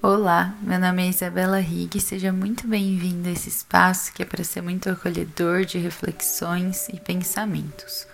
Olá, 0.00 0.54
meu 0.62 0.78
nome 0.78 1.04
é 1.04 1.08
Isabela 1.08 1.58
Rig, 1.58 2.00
seja 2.00 2.32
muito 2.32 2.68
bem-vindo 2.68 3.28
a 3.28 3.32
esse 3.32 3.48
espaço 3.48 4.12
que 4.12 4.22
é 4.22 4.24
para 4.24 4.44
ser 4.44 4.62
muito 4.62 4.88
acolhedor 4.88 5.64
de 5.64 5.76
reflexões 5.76 6.88
e 6.88 7.00
pensamentos. 7.00 8.06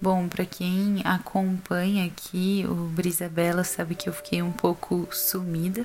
Bom, 0.00 0.26
para 0.26 0.46
quem 0.46 1.02
acompanha 1.04 2.06
aqui 2.06 2.64
o 2.66 2.74
Brisabela 2.86 3.62
sabe 3.62 3.94
que 3.94 4.08
eu 4.08 4.12
fiquei 4.14 4.40
um 4.40 4.52
pouco 4.52 5.06
sumida, 5.12 5.84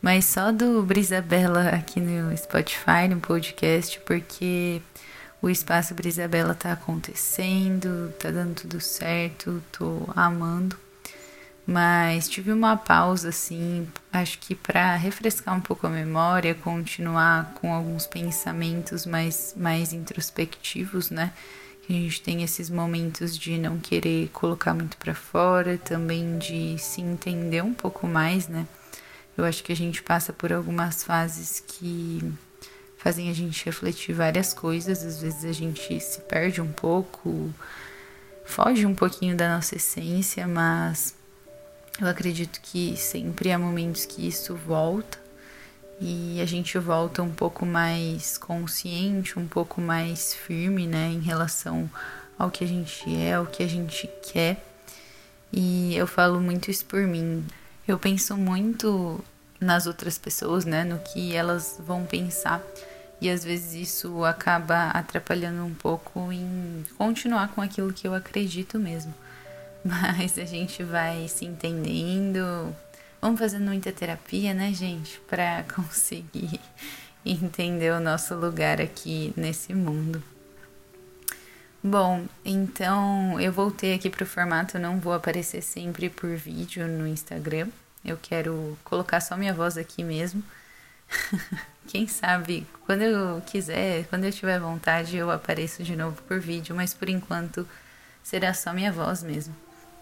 mas 0.00 0.24
só 0.24 0.50
do 0.50 0.82
Brisabela 0.82 1.68
aqui 1.68 2.00
no 2.00 2.34
Spotify, 2.34 3.08
no 3.10 3.20
podcast, 3.20 4.00
porque 4.06 4.80
o 5.42 5.50
espaço 5.50 5.92
Brisabela 5.92 6.54
tá 6.54 6.72
acontecendo, 6.72 8.10
tá 8.18 8.30
dando 8.30 8.54
tudo 8.54 8.80
certo, 8.80 9.62
tô 9.70 10.08
amando. 10.16 10.85
Mas 11.66 12.28
tive 12.28 12.52
uma 12.52 12.76
pausa 12.76 13.30
assim, 13.30 13.88
acho 14.12 14.38
que 14.38 14.54
para 14.54 14.94
refrescar 14.94 15.56
um 15.56 15.60
pouco 15.60 15.84
a 15.86 15.90
memória, 15.90 16.54
continuar 16.54 17.54
com 17.54 17.74
alguns 17.74 18.06
pensamentos 18.06 19.04
mais 19.04 19.52
mais 19.56 19.92
introspectivos, 19.92 21.10
né? 21.10 21.32
Que 21.82 21.92
a 21.92 21.96
gente 21.96 22.20
tem 22.20 22.44
esses 22.44 22.70
momentos 22.70 23.36
de 23.36 23.58
não 23.58 23.78
querer 23.78 24.28
colocar 24.28 24.74
muito 24.74 24.96
para 24.96 25.14
fora, 25.14 25.76
também 25.76 26.38
de 26.38 26.78
se 26.78 27.00
entender 27.00 27.62
um 27.64 27.74
pouco 27.74 28.06
mais, 28.06 28.46
né? 28.46 28.66
Eu 29.36 29.44
acho 29.44 29.64
que 29.64 29.72
a 29.72 29.76
gente 29.76 30.02
passa 30.04 30.32
por 30.32 30.52
algumas 30.52 31.02
fases 31.02 31.60
que 31.66 32.32
fazem 32.96 33.28
a 33.28 33.34
gente 33.34 33.64
refletir 33.64 34.14
várias 34.14 34.54
coisas, 34.54 35.04
às 35.04 35.20
vezes 35.20 35.44
a 35.44 35.52
gente 35.52 36.00
se 36.00 36.20
perde 36.22 36.60
um 36.60 36.72
pouco, 36.72 37.52
foge 38.44 38.86
um 38.86 38.94
pouquinho 38.94 39.36
da 39.36 39.54
nossa 39.56 39.76
essência, 39.76 40.46
mas 40.46 41.14
eu 42.00 42.06
acredito 42.06 42.60
que 42.60 42.94
sempre 42.96 43.50
há 43.50 43.58
momentos 43.58 44.04
que 44.04 44.26
isso 44.26 44.54
volta 44.54 45.18
e 45.98 46.40
a 46.42 46.44
gente 46.44 46.78
volta 46.78 47.22
um 47.22 47.32
pouco 47.32 47.64
mais 47.64 48.36
consciente, 48.36 49.38
um 49.38 49.46
pouco 49.46 49.80
mais 49.80 50.34
firme, 50.34 50.86
né, 50.86 51.08
em 51.08 51.20
relação 51.20 51.90
ao 52.38 52.50
que 52.50 52.64
a 52.64 52.66
gente 52.66 53.16
é, 53.16 53.34
ao 53.34 53.46
que 53.46 53.62
a 53.62 53.66
gente 53.66 54.10
quer. 54.30 54.62
E 55.50 55.96
eu 55.96 56.06
falo 56.06 56.38
muito 56.38 56.70
isso 56.70 56.84
por 56.84 57.00
mim. 57.00 57.42
Eu 57.88 57.98
penso 57.98 58.36
muito 58.36 59.24
nas 59.58 59.86
outras 59.86 60.18
pessoas, 60.18 60.66
né, 60.66 60.84
no 60.84 60.98
que 60.98 61.34
elas 61.34 61.80
vão 61.80 62.04
pensar. 62.04 62.62
E 63.22 63.30
às 63.30 63.42
vezes 63.42 63.72
isso 63.72 64.22
acaba 64.22 64.88
atrapalhando 64.90 65.64
um 65.64 65.72
pouco 65.72 66.30
em 66.30 66.84
continuar 66.98 67.48
com 67.48 67.62
aquilo 67.62 67.90
que 67.90 68.06
eu 68.06 68.12
acredito 68.12 68.78
mesmo 68.78 69.14
mas 70.18 70.36
a 70.36 70.44
gente 70.44 70.82
vai 70.82 71.28
se 71.28 71.44
entendendo. 71.44 72.74
Vamos 73.20 73.38
fazendo 73.38 73.66
muita 73.66 73.92
terapia, 73.92 74.52
né, 74.52 74.72
gente, 74.72 75.20
para 75.28 75.64
conseguir 75.74 76.60
entender 77.24 77.92
o 77.92 78.00
nosso 78.00 78.34
lugar 78.34 78.80
aqui 78.80 79.32
nesse 79.36 79.72
mundo. 79.72 80.22
Bom, 81.82 82.26
então 82.44 83.40
eu 83.40 83.52
voltei 83.52 83.94
aqui 83.94 84.10
para 84.10 84.24
o 84.24 84.26
formato, 84.26 84.78
não 84.78 84.98
vou 84.98 85.12
aparecer 85.12 85.62
sempre 85.62 86.10
por 86.10 86.34
vídeo 86.34 86.88
no 86.88 87.06
Instagram. 87.06 87.68
Eu 88.04 88.18
quero 88.20 88.76
colocar 88.82 89.20
só 89.20 89.36
minha 89.36 89.54
voz 89.54 89.76
aqui 89.76 90.02
mesmo. 90.02 90.42
Quem 91.86 92.08
sabe, 92.08 92.66
quando 92.84 93.02
eu 93.02 93.40
quiser, 93.46 94.04
quando 94.06 94.24
eu 94.24 94.32
tiver 94.32 94.58
vontade, 94.58 95.16
eu 95.16 95.30
apareço 95.30 95.84
de 95.84 95.94
novo 95.94 96.20
por 96.22 96.40
vídeo, 96.40 96.74
mas 96.74 96.92
por 96.92 97.08
enquanto 97.08 97.68
será 98.20 98.52
só 98.52 98.72
minha 98.72 98.90
voz 98.90 99.22
mesmo. 99.22 99.54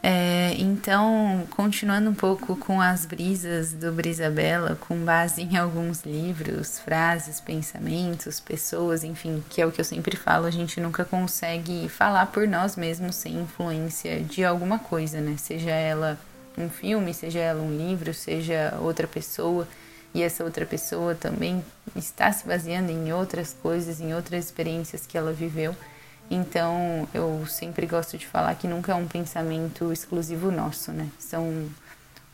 É, 0.07 0.55
então, 0.59 1.47
continuando 1.49 2.11
um 2.11 2.15
pouco 2.15 2.55
com 2.57 2.79
as 2.79 3.07
brisas 3.07 3.73
do 3.73 3.91
Brisabella, 3.91 4.77
com 4.87 4.99
base 4.99 5.41
em 5.41 5.57
alguns 5.57 6.03
livros, 6.03 6.79
frases, 6.79 7.41
pensamentos, 7.41 8.39
pessoas, 8.39 9.03
enfim, 9.03 9.43
que 9.49 9.63
é 9.63 9.67
o 9.67 9.73
que 9.73 9.81
eu 9.81 9.85
sempre 9.85 10.15
falo, 10.15 10.45
a 10.45 10.51
gente 10.51 10.79
nunca 10.79 11.07
consegue 11.07 11.89
falar 11.89 12.27
por 12.27 12.47
nós 12.47 12.77
mesmos 12.77 13.17
sem 13.17 13.35
influência 13.35 14.21
de 14.21 14.45
alguma 14.45 14.79
coisa, 14.79 15.23
né? 15.23 15.39
Seja 15.39 15.71
ela 15.71 16.19
um 16.59 16.69
filme, 16.69 17.15
seja 17.15 17.39
ela 17.39 17.63
um 17.63 17.75
livro, 17.75 18.13
seja 18.13 18.77
outra 18.83 19.09
pessoa, 19.09 19.67
e 20.13 20.23
essa 20.23 20.45
outra 20.45 20.67
pessoa 20.67 21.15
também 21.15 21.65
está 21.97 22.31
se 22.31 22.47
baseando 22.47 22.93
em 22.93 23.11
outras 23.11 23.57
coisas, 23.63 24.03
em 24.03 24.13
outras 24.13 24.45
experiências 24.45 25.07
que 25.07 25.17
ela 25.17 25.33
viveu. 25.33 25.75
Então, 26.31 27.07
eu 27.13 27.47
sempre 27.47 27.87
gosto 27.87 28.17
de 28.17 28.27
falar 28.27 28.55
que 28.55 28.67
nunca 28.67 28.93
é 28.93 28.95
um 28.95 29.07
pensamento 29.07 29.93
exclusivo 29.93 30.51
nosso, 30.51 30.91
né? 30.91 31.09
São 31.19 31.69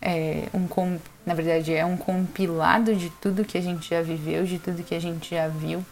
é, 0.00 0.48
um 0.54 0.98
na 1.26 1.34
verdade 1.34 1.74
é 1.74 1.84
um 1.84 1.96
compilado 1.96 2.94
de 2.94 3.10
tudo 3.10 3.44
que 3.44 3.58
a 3.58 3.60
gente 3.60 3.90
já 3.90 4.00
viveu, 4.00 4.44
de 4.44 4.58
tudo 4.58 4.82
que 4.82 4.94
a 4.94 5.00
gente 5.00 5.34
já 5.34 5.48
viu, 5.48 5.84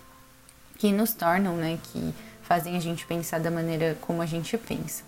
que 0.79 0.91
nos 0.93 1.13
tornam, 1.13 1.57
né, 1.57 1.79
que 1.83 2.15
fazem 2.43 2.77
a 2.77 2.81
gente 2.81 3.05
pensar 3.05 3.41
da 3.41 3.51
maneira 3.51 3.97
como 4.01 4.23
a 4.23 4.27
gente 4.27 4.57
pensa. 4.57 5.03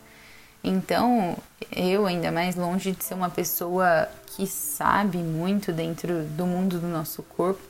Então, 0.62 1.38
eu 1.74 2.06
ainda 2.06 2.30
mais 2.30 2.54
longe 2.54 2.92
de 2.92 3.02
ser 3.02 3.14
uma 3.14 3.30
pessoa 3.30 4.06
que 4.26 4.46
sabe 4.46 5.16
muito 5.16 5.72
dentro 5.72 6.24
do 6.24 6.44
mundo 6.44 6.78
do 6.78 6.86
nosso 6.86 7.22
corpo, 7.22 7.62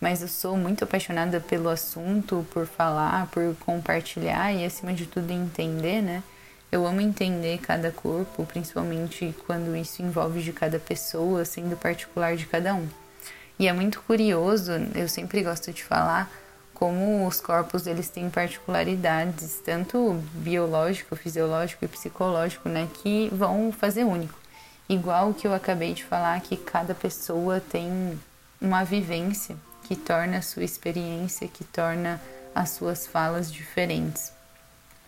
mas 0.00 0.20
eu 0.22 0.28
sou 0.28 0.56
muito 0.56 0.84
apaixonada 0.84 1.40
pelo 1.40 1.68
assunto, 1.68 2.46
por 2.50 2.66
falar, 2.66 3.26
por 3.28 3.54
compartilhar 3.60 4.52
e 4.52 4.64
acima 4.64 4.92
de 4.92 5.06
tudo 5.06 5.32
entender, 5.32 6.02
né? 6.02 6.22
Eu 6.70 6.86
amo 6.86 7.00
entender 7.00 7.58
cada 7.58 7.90
corpo, 7.90 8.44
principalmente 8.44 9.34
quando 9.46 9.74
isso 9.76 10.02
envolve 10.02 10.42
de 10.42 10.52
cada 10.52 10.78
pessoa, 10.78 11.44
sendo 11.44 11.76
particular 11.76 12.36
de 12.36 12.46
cada 12.46 12.74
um. 12.74 12.86
E 13.58 13.68
é 13.68 13.72
muito 13.72 14.02
curioso, 14.02 14.72
eu 14.94 15.08
sempre 15.08 15.42
gosto 15.42 15.72
de 15.72 15.82
falar 15.82 16.30
como 16.74 17.26
os 17.26 17.40
corpos 17.40 17.86
eles 17.86 18.10
têm 18.10 18.28
particularidades, 18.28 19.62
tanto 19.64 20.22
biológico, 20.34 21.16
fisiológico 21.16 21.86
e 21.86 21.88
psicológico, 21.88 22.68
né, 22.68 22.86
que 23.02 23.30
vão 23.32 23.72
fazer 23.72 24.04
único. 24.04 24.38
Igual 24.86 25.32
que 25.32 25.46
eu 25.46 25.54
acabei 25.54 25.94
de 25.94 26.04
falar 26.04 26.38
que 26.42 26.56
cada 26.56 26.94
pessoa 26.94 27.60
tem 27.60 28.20
uma 28.60 28.84
vivência 28.84 29.56
que 29.86 29.94
torna 29.94 30.38
a 30.38 30.42
sua 30.42 30.64
experiência, 30.64 31.46
que 31.48 31.64
torna 31.64 32.20
as 32.54 32.70
suas 32.70 33.06
falas 33.06 33.52
diferentes. 33.52 34.32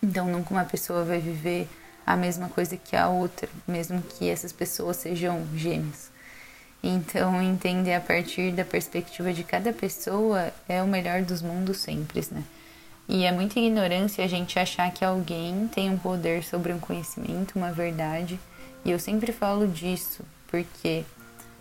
Então, 0.02 0.26
nunca 0.26 0.50
uma 0.52 0.64
pessoa 0.64 1.04
vai 1.04 1.18
viver 1.18 1.68
a 2.06 2.16
mesma 2.16 2.48
coisa 2.48 2.76
que 2.76 2.94
a 2.94 3.08
outra, 3.08 3.48
mesmo 3.66 4.00
que 4.02 4.28
essas 4.28 4.52
pessoas 4.52 4.98
sejam 4.98 5.46
gêmeas. 5.54 6.10
Então, 6.82 7.42
entender 7.42 7.94
a 7.94 8.00
partir 8.00 8.52
da 8.52 8.64
perspectiva 8.64 9.32
de 9.32 9.42
cada 9.42 9.72
pessoa 9.72 10.52
é 10.68 10.82
o 10.82 10.86
melhor 10.86 11.22
dos 11.22 11.42
mundos 11.42 11.78
sempre, 11.78 12.24
né? 12.30 12.44
E 13.08 13.24
é 13.24 13.32
muita 13.32 13.58
ignorância 13.58 14.24
a 14.24 14.28
gente 14.28 14.58
achar 14.58 14.92
que 14.92 15.04
alguém 15.04 15.66
tem 15.68 15.90
um 15.90 15.98
poder 15.98 16.44
sobre 16.44 16.72
um 16.72 16.78
conhecimento, 16.78 17.56
uma 17.56 17.72
verdade. 17.72 18.38
E 18.84 18.90
eu 18.90 18.98
sempre 18.98 19.32
falo 19.32 19.66
disso, 19.66 20.22
porque 20.46 21.04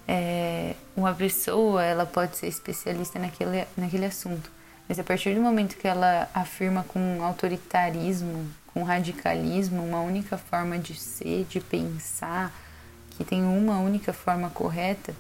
é, 0.08 0.76
uma 0.96 1.14
pessoa 1.14 1.84
ela 1.84 2.06
pode 2.06 2.38
ser 2.38 2.48
especialista 2.48 3.20
naquele, 3.20 3.68
naquele 3.76 4.06
assunto, 4.06 4.50
mas 4.88 4.98
a 4.98 5.04
partir 5.04 5.36
do 5.36 5.42
momento 5.42 5.76
que 5.76 5.88
ela 5.88 6.30
afirma 6.34 6.86
com 6.88 7.22
autoritarismo, 7.22 8.48
com 8.74 8.84
radicalismo, 8.84 9.84
uma 9.84 10.00
única 10.00 10.38
forma 10.38 10.78
de 10.80 10.96
ser, 10.96 11.46
de 11.50 11.60
pensar, 11.60 12.54
que 13.12 13.24
tem 13.26 13.44
uma 13.44 13.80
única 13.80 14.14
forma 14.14 14.50
correta, 14.50 15.14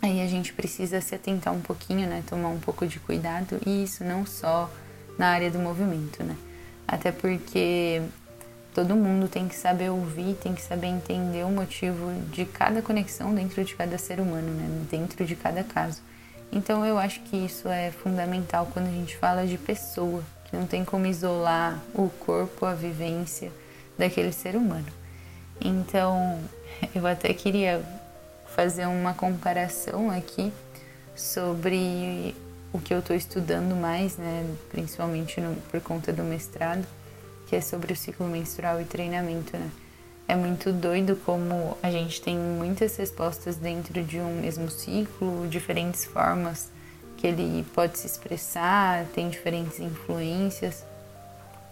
aí 0.00 0.20
a 0.20 0.26
gente 0.26 0.52
precisa 0.52 1.00
se 1.00 1.14
atentar 1.14 1.54
um 1.54 1.60
pouquinho, 1.60 2.08
né, 2.08 2.24
tomar 2.26 2.48
um 2.48 2.58
pouco 2.58 2.86
de 2.86 2.98
cuidado, 2.98 3.60
e 3.64 3.84
isso 3.84 4.02
não 4.02 4.26
só 4.26 4.68
na 5.16 5.28
área 5.28 5.50
do 5.50 5.58
movimento, 5.58 6.24
né? 6.24 6.36
Até 6.88 7.12
porque 7.12 8.02
todo 8.74 8.96
mundo 8.96 9.28
tem 9.28 9.46
que 9.46 9.54
saber 9.54 9.90
ouvir, 9.90 10.34
tem 10.34 10.54
que 10.54 10.62
saber 10.62 10.86
entender 10.86 11.44
o 11.44 11.50
motivo 11.50 12.10
de 12.30 12.44
cada 12.44 12.80
conexão 12.80 13.34
dentro 13.34 13.62
de 13.64 13.74
cada 13.74 13.98
ser 13.98 14.18
humano, 14.18 14.48
né? 14.48 14.86
dentro 14.90 15.24
de 15.24 15.36
cada 15.36 15.62
caso. 15.62 16.00
Então 16.50 16.84
eu 16.84 16.98
acho 16.98 17.20
que 17.20 17.36
isso 17.36 17.68
é 17.68 17.90
fundamental 17.90 18.68
quando 18.72 18.86
a 18.88 18.92
gente 18.92 19.16
fala 19.16 19.46
de 19.46 19.58
pessoa, 19.58 20.22
que 20.44 20.56
não 20.56 20.66
tem 20.66 20.84
como 20.84 21.06
isolar 21.06 21.82
o 21.94 22.08
corpo, 22.08 22.64
a 22.64 22.74
vivência 22.74 23.52
daquele 23.98 24.32
ser 24.32 24.56
humano. 24.56 24.86
Então 25.60 26.40
eu 26.94 27.06
até 27.06 27.32
queria 27.34 27.82
fazer 28.54 28.86
uma 28.86 29.14
comparação 29.14 30.10
aqui 30.10 30.52
sobre 31.14 32.34
o 32.72 32.78
que 32.78 32.92
eu 32.94 33.00
estou 33.00 33.14
estudando 33.14 33.74
mais, 33.76 34.16
né? 34.16 34.46
principalmente 34.70 35.40
no, 35.42 35.54
por 35.70 35.80
conta 35.82 36.10
do 36.10 36.22
mestrado 36.22 36.86
que 37.52 37.56
é 37.56 37.60
sobre 37.60 37.92
o 37.92 37.96
ciclo 37.96 38.26
menstrual 38.26 38.80
e 38.80 38.84
treinamento, 38.86 39.54
né? 39.54 39.70
É 40.26 40.34
muito 40.34 40.72
doido 40.72 41.16
como 41.16 41.76
a 41.82 41.90
gente 41.90 42.22
tem 42.22 42.34
muitas 42.34 42.96
respostas 42.96 43.56
dentro 43.56 44.02
de 44.02 44.18
um 44.18 44.40
mesmo 44.40 44.70
ciclo, 44.70 45.46
diferentes 45.48 46.02
formas 46.06 46.70
que 47.18 47.26
ele 47.26 47.62
pode 47.74 47.98
se 47.98 48.06
expressar, 48.06 49.04
tem 49.14 49.28
diferentes 49.28 49.80
influências. 49.80 50.82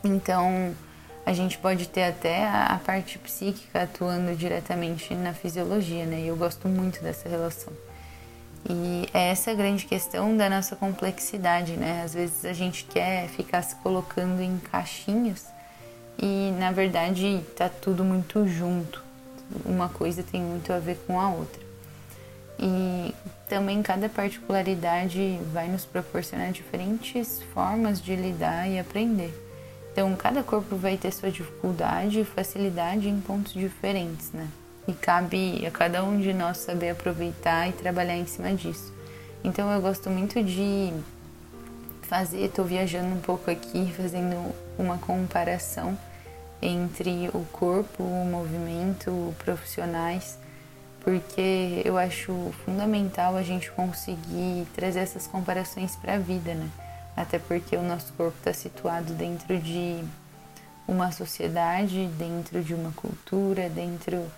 Então, 0.04 0.76
a 1.24 1.32
gente 1.32 1.56
pode 1.56 1.88
ter 1.88 2.02
até 2.02 2.46
a 2.46 2.78
parte 2.84 3.18
psíquica 3.18 3.84
atuando 3.84 4.36
diretamente 4.36 5.14
na 5.14 5.32
fisiologia, 5.32 6.04
né? 6.04 6.20
E 6.20 6.26
eu 6.26 6.36
gosto 6.36 6.68
muito 6.68 7.02
dessa 7.02 7.26
relação. 7.26 7.72
E 8.68 9.08
é 9.14 9.30
essa 9.30 9.54
grande 9.54 9.86
questão 9.86 10.36
da 10.36 10.50
nossa 10.50 10.76
complexidade, 10.76 11.72
né? 11.78 12.02
Às 12.04 12.12
vezes 12.12 12.44
a 12.44 12.52
gente 12.52 12.84
quer 12.84 13.28
ficar 13.28 13.62
se 13.62 13.76
colocando 13.76 14.42
em 14.42 14.58
caixinhas 14.58 15.58
e 16.20 16.52
na 16.58 16.70
verdade 16.70 17.40
tá 17.56 17.68
tudo 17.68 18.04
muito 18.04 18.46
junto. 18.46 19.02
Uma 19.64 19.88
coisa 19.88 20.22
tem 20.22 20.40
muito 20.40 20.72
a 20.72 20.78
ver 20.78 20.98
com 21.06 21.18
a 21.18 21.30
outra. 21.30 21.60
E 22.58 23.14
também 23.48 23.82
cada 23.82 24.08
particularidade 24.08 25.40
vai 25.50 25.66
nos 25.66 25.86
proporcionar 25.86 26.52
diferentes 26.52 27.40
formas 27.54 28.00
de 28.00 28.14
lidar 28.14 28.68
e 28.68 28.78
aprender. 28.78 29.32
Então, 29.92 30.14
cada 30.14 30.42
corpo 30.42 30.76
vai 30.76 30.96
ter 30.96 31.10
sua 31.10 31.30
dificuldade 31.30 32.20
e 32.20 32.24
facilidade 32.24 33.08
em 33.08 33.20
pontos 33.20 33.52
diferentes, 33.54 34.30
né? 34.30 34.46
E 34.86 34.92
cabe 34.92 35.66
a 35.66 35.70
cada 35.70 36.04
um 36.04 36.20
de 36.20 36.32
nós 36.32 36.58
saber 36.58 36.90
aproveitar 36.90 37.68
e 37.68 37.72
trabalhar 37.72 38.16
em 38.16 38.26
cima 38.26 38.52
disso. 38.54 38.92
Então, 39.42 39.70
eu 39.72 39.80
gosto 39.80 40.08
muito 40.10 40.42
de 40.44 40.92
fazer, 42.02 42.44
estou 42.44 42.64
viajando 42.64 43.14
um 43.14 43.20
pouco 43.20 43.50
aqui, 43.50 43.92
fazendo 43.96 44.54
uma 44.78 44.98
comparação 44.98 45.98
entre 46.62 47.30
o 47.32 47.44
corpo, 47.52 48.02
o 48.02 48.24
movimento, 48.26 49.34
profissionais, 49.38 50.38
porque 51.00 51.82
eu 51.84 51.96
acho 51.96 52.32
fundamental 52.64 53.36
a 53.36 53.42
gente 53.42 53.70
conseguir 53.70 54.66
trazer 54.74 55.00
essas 55.00 55.26
comparações 55.26 55.96
para 55.96 56.14
a 56.14 56.18
vida, 56.18 56.54
né? 56.54 56.68
Até 57.16 57.38
porque 57.38 57.76
o 57.76 57.82
nosso 57.82 58.12
corpo 58.12 58.36
está 58.38 58.52
situado 58.52 59.14
dentro 59.14 59.58
de 59.58 60.04
uma 60.86 61.10
sociedade, 61.12 62.06
dentro 62.18 62.62
de 62.62 62.74
uma 62.74 62.92
cultura, 62.92 63.68
dentro 63.68 64.30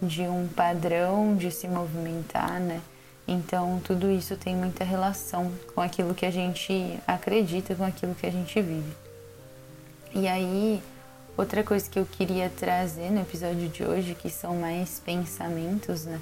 de 0.00 0.22
um 0.22 0.48
padrão 0.48 1.36
de 1.36 1.50
se 1.50 1.68
movimentar, 1.68 2.60
né? 2.60 2.80
Então, 3.28 3.80
tudo 3.84 4.10
isso 4.10 4.36
tem 4.36 4.54
muita 4.54 4.84
relação 4.84 5.52
com 5.74 5.80
aquilo 5.80 6.14
que 6.14 6.24
a 6.24 6.30
gente 6.30 6.98
acredita, 7.06 7.74
com 7.74 7.84
aquilo 7.84 8.14
que 8.14 8.24
a 8.24 8.30
gente 8.30 8.60
vive. 8.62 8.92
E 10.14 10.28
aí, 10.28 10.80
outra 11.36 11.62
coisa 11.62 11.88
que 11.88 11.98
eu 11.98 12.06
queria 12.06 12.50
trazer 12.50 13.10
no 13.10 13.20
episódio 13.20 13.68
de 13.68 13.84
hoje, 13.84 14.14
que 14.14 14.30
são 14.30 14.56
mais 14.56 15.00
pensamentos, 15.04 16.04
né? 16.04 16.20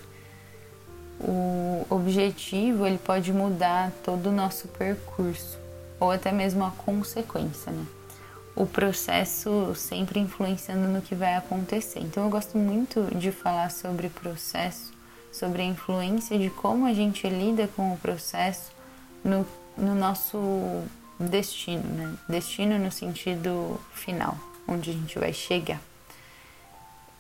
O 1.21 1.87
objetivo, 1.89 2.87
ele 2.87 2.99
pode 2.99 3.33
mudar 3.33 3.93
todo 4.05 4.31
o 4.31 4.33
nosso 4.33 4.69
percurso, 4.69 5.59
ou 6.01 6.11
até 6.11 6.33
mesmo 6.33 6.65
a 6.65 6.71
consequência, 6.71 7.71
né? 7.71 7.87
o 8.57 8.67
processo 8.67 9.75
sempre 9.75 10.21
influenciando 10.21 10.87
no 10.87 11.03
que 11.03 11.15
vai 11.15 11.35
acontecer. 11.35 12.01
Então 12.01 12.25
eu 12.25 12.31
gosto 12.31 12.57
muito 12.57 13.03
de 13.17 13.33
falar 13.33 13.71
sobre 13.71 14.09
processo, 14.09 14.93
sobre 15.33 15.63
a 15.63 15.65
influência 15.65 16.39
de 16.39 16.51
como 16.51 16.87
a 16.87 16.93
gente 16.93 17.29
lida 17.29 17.69
com 17.75 17.93
o 17.93 17.99
processo 17.99 18.71
no, 19.25 19.45
no 19.77 19.95
nosso 19.95 20.39
destino, 21.19 21.83
né? 21.83 22.15
Destino 22.29 22.79
no 22.79 22.93
sentido 22.93 23.81
final, 23.93 24.37
onde 24.67 24.91
a 24.91 24.93
gente 24.93 25.19
vai 25.19 25.33
chegar. 25.33 25.81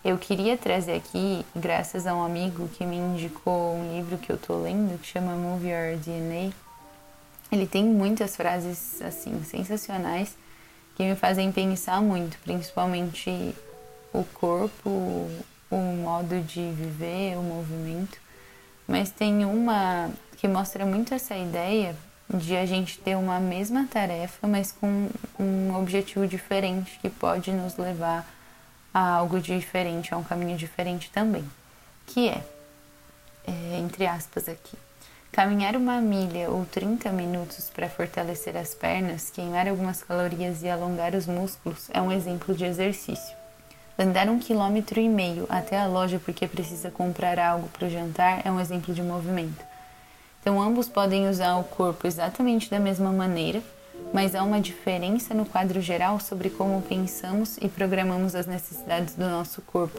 Eu 0.04 0.18
queria 0.18 0.56
trazer 0.58 0.96
aqui, 0.96 1.44
graças 1.56 2.06
a 2.06 2.14
um 2.14 2.22
amigo 2.22 2.68
que 2.68 2.84
me 2.84 2.96
indicou 2.96 3.74
um 3.74 3.96
livro 3.96 4.18
que 4.18 4.30
eu 4.30 4.36
tô 4.36 4.60
lendo, 4.60 4.98
que 5.00 5.06
chama 5.06 5.34
Move 5.34 5.66
Your 5.68 5.96
DNA. 5.96 6.52
Ele 7.50 7.66
tem 7.66 7.84
muitas 7.84 8.36
frases 8.36 9.00
assim 9.00 9.42
sensacionais 9.44 10.36
que 10.94 11.02
me 11.02 11.16
fazem 11.16 11.50
pensar 11.50 12.02
muito, 12.02 12.36
principalmente 12.44 13.54
o 14.12 14.24
corpo, 14.34 14.90
o 15.70 15.76
modo 15.76 16.40
de 16.40 16.70
viver, 16.72 17.38
o 17.38 17.42
movimento. 17.42 18.18
Mas 18.86 19.10
tem 19.10 19.44
uma 19.44 20.10
que 20.36 20.46
mostra 20.46 20.84
muito 20.84 21.14
essa 21.14 21.34
ideia 21.34 21.96
de 22.32 22.56
a 22.56 22.64
gente 22.66 22.98
ter 22.98 23.16
uma 23.16 23.38
mesma 23.38 23.86
tarefa, 23.90 24.46
mas 24.46 24.72
com 24.72 25.08
um 25.38 25.76
objetivo 25.76 26.26
diferente 26.26 26.98
que 27.00 27.10
pode 27.10 27.50
nos 27.52 27.76
levar 27.76 28.26
a 28.92 29.16
algo 29.16 29.40
diferente, 29.40 30.14
a 30.14 30.16
um 30.16 30.24
caminho 30.24 30.56
diferente 30.56 31.10
também. 31.10 31.44
Que 32.06 32.28
é, 32.28 32.42
é 33.46 33.78
entre 33.78 34.06
aspas 34.06 34.48
aqui, 34.48 34.76
Caminhar 35.34 35.74
uma 35.74 36.00
milha 36.00 36.48
ou 36.48 36.64
30 36.64 37.10
minutos 37.10 37.68
para 37.68 37.88
fortalecer 37.88 38.56
as 38.56 38.72
pernas, 38.72 39.30
queimar 39.30 39.66
algumas 39.66 40.00
calorias 40.00 40.62
e 40.62 40.68
alongar 40.68 41.12
os 41.12 41.26
músculos 41.26 41.90
é 41.92 42.00
um 42.00 42.12
exemplo 42.12 42.54
de 42.54 42.64
exercício. 42.64 43.36
Andar 43.98 44.28
um 44.28 44.38
quilômetro 44.38 45.00
e 45.00 45.08
meio 45.08 45.44
até 45.48 45.76
a 45.76 45.88
loja 45.88 46.20
porque 46.24 46.46
precisa 46.46 46.88
comprar 46.88 47.36
algo 47.40 47.68
para 47.70 47.88
o 47.88 47.90
jantar 47.90 48.42
é 48.46 48.50
um 48.50 48.60
exemplo 48.60 48.94
de 48.94 49.02
movimento. 49.02 49.58
Então, 50.44 50.60
ambos 50.60 50.90
podem 50.90 51.26
usar 51.26 51.56
o 51.56 51.64
corpo 51.64 52.06
exatamente 52.06 52.70
da 52.70 52.78
mesma 52.78 53.10
maneira, 53.10 53.62
mas 54.12 54.34
há 54.34 54.42
uma 54.42 54.60
diferença 54.60 55.32
no 55.32 55.46
quadro 55.46 55.80
geral 55.80 56.20
sobre 56.20 56.50
como 56.50 56.82
pensamos 56.82 57.56
e 57.62 57.66
programamos 57.66 58.34
as 58.34 58.46
necessidades 58.46 59.14
do 59.14 59.24
nosso 59.24 59.62
corpo. 59.62 59.98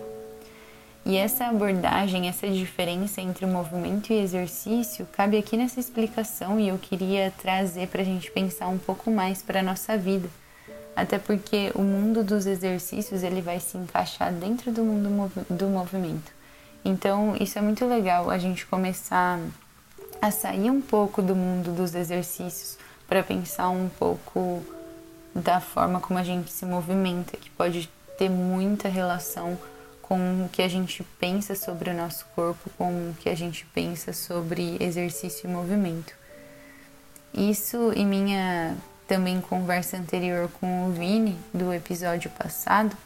E 1.04 1.18
essa 1.18 1.48
abordagem, 1.48 2.30
essa 2.30 2.48
diferença 2.48 3.22
entre 3.22 3.44
o 3.44 3.48
movimento 3.48 4.14
e 4.14 4.22
exercício, 4.22 5.08
cabe 5.14 5.36
aqui 5.36 5.58
nessa 5.58 5.80
explicação 5.80 6.60
e 6.60 6.68
eu 6.68 6.78
queria 6.78 7.34
trazer 7.42 7.88
para 7.88 8.04
a 8.04 8.06
gente 8.06 8.30
pensar 8.30 8.68
um 8.68 8.78
pouco 8.78 9.10
mais 9.10 9.42
para 9.42 9.62
a 9.62 9.64
nossa 9.64 9.98
vida. 9.98 10.30
Até 10.96 11.18
porque 11.18 11.72
o 11.74 11.82
mundo 11.82 12.24
dos 12.24 12.46
exercícios 12.46 13.24
ele 13.24 13.42
vai 13.42 13.60
se 13.60 13.80
encaixar 13.80 14.32
dentro 14.32 14.72
do 14.72 14.84
mundo 14.84 15.32
do 15.50 15.66
movimento. 15.70 16.32
Então, 16.84 17.36
isso 17.40 17.58
é 17.58 17.64
muito 17.64 17.84
legal 17.88 18.30
a 18.30 18.38
gente 18.38 18.64
começar 18.68 19.40
a 20.26 20.32
sair 20.32 20.72
um 20.72 20.82
pouco 20.82 21.22
do 21.22 21.36
mundo 21.36 21.72
dos 21.72 21.94
exercícios 21.94 22.80
para 23.08 23.22
pensar 23.22 23.70
um 23.70 23.88
pouco 23.88 24.66
da 25.36 25.62
forma 25.62 26.00
como 26.00 26.18
a 26.18 26.24
gente 26.24 26.52
se 26.52 26.66
movimenta, 26.66 27.38
que 27.38 27.50
pode 27.52 27.88
ter 28.18 28.30
muita 28.30 28.90
relação 28.90 29.56
com 30.02 30.46
o 30.46 30.50
que 30.50 30.64
a 30.64 30.68
gente 30.68 31.04
pensa 31.20 31.54
sobre 31.54 31.92
o 31.92 31.94
nosso 31.94 32.26
corpo, 32.36 32.72
com 32.76 33.12
o 33.12 33.16
que 33.20 33.30
a 33.30 33.36
gente 33.36 33.66
pensa 33.68 34.14
sobre 34.14 34.78
exercício 34.80 35.48
e 35.48 35.52
movimento. 35.52 36.16
Isso 37.32 37.92
em 37.96 38.06
minha 38.06 38.76
também 39.08 39.40
conversa 39.40 39.98
anterior 39.98 40.50
com 40.60 40.88
o 40.88 40.92
Vini 40.92 41.38
do 41.54 41.72
episódio 41.72 42.32
passado 42.32 42.98